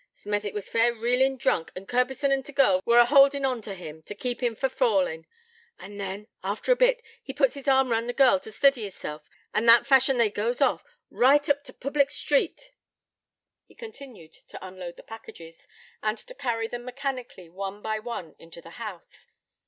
Smethwick 0.15 0.55
was 0.55 0.67
fair 0.67 0.95
reelin' 0.95 1.37
drunk, 1.37 1.71
and 1.75 1.87
Curbison 1.87 2.31
and 2.31 2.43
t' 2.43 2.51
girl 2.51 2.81
were 2.85 2.97
a 2.97 3.05
houldin' 3.05 3.45
on 3.45 3.61
to 3.61 3.75
him, 3.75 4.01
to 4.07 4.15
keep 4.15 4.41
him 4.41 4.55
fra 4.55 4.67
fallin'; 4.67 5.27
and 5.77 5.99
then, 6.01 6.27
after 6.43 6.71
a 6.71 6.75
bit, 6.75 7.03
he 7.21 7.33
puts 7.35 7.53
his 7.53 7.67
arm 7.67 7.91
round 7.91 8.09
the 8.09 8.13
girl 8.13 8.39
t' 8.39 8.49
stiddy 8.49 8.81
hisself, 8.81 9.29
and 9.53 9.69
that 9.69 9.85
fashion 9.85 10.17
they 10.17 10.31
goes 10.31 10.59
off, 10.59 10.83
right 11.11 11.47
oop 11.47 11.63
t' 11.63 11.71
public 11.73 12.09
street' 12.09 12.71
He 13.67 13.75
continued 13.75 14.33
to 14.47 14.65
unload 14.67 14.97
the 14.97 15.03
packages, 15.03 15.67
and 16.01 16.17
to 16.17 16.33
carry 16.33 16.67
them 16.67 16.83
mechanically 16.83 17.47
one 17.47 17.83
by 17.83 17.99
one 17.99 18.35
into 18.39 18.59
the 18.59 18.71
house. 18.81 19.27